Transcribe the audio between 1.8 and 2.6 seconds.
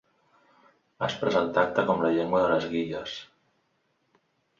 com la llengua de